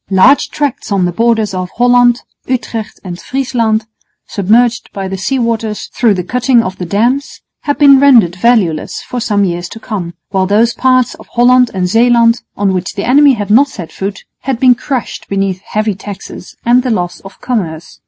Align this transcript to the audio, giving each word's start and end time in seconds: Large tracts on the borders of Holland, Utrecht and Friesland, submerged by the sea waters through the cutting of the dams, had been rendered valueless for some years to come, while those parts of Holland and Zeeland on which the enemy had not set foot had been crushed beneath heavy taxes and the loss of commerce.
Large 0.09 0.49
tracts 0.49 0.91
on 0.91 1.05
the 1.05 1.11
borders 1.11 1.53
of 1.53 1.69
Holland, 1.77 2.23
Utrecht 2.47 2.99
and 3.03 3.19
Friesland, 3.21 3.85
submerged 4.25 4.89
by 4.93 5.07
the 5.07 5.15
sea 5.17 5.37
waters 5.37 5.91
through 5.93 6.15
the 6.15 6.23
cutting 6.23 6.63
of 6.63 6.79
the 6.79 6.87
dams, 6.87 7.41
had 7.65 7.77
been 7.77 7.99
rendered 7.99 8.35
valueless 8.35 9.03
for 9.03 9.19
some 9.19 9.43
years 9.43 9.69
to 9.69 9.79
come, 9.79 10.15
while 10.29 10.47
those 10.47 10.73
parts 10.73 11.13
of 11.13 11.27
Holland 11.27 11.69
and 11.75 11.87
Zeeland 11.87 12.41
on 12.57 12.73
which 12.73 12.95
the 12.95 13.07
enemy 13.07 13.33
had 13.33 13.51
not 13.51 13.67
set 13.67 13.91
foot 13.91 14.23
had 14.39 14.59
been 14.59 14.73
crushed 14.73 15.29
beneath 15.29 15.61
heavy 15.61 15.93
taxes 15.93 16.55
and 16.65 16.81
the 16.81 16.89
loss 16.89 17.19
of 17.19 17.39
commerce. 17.39 17.99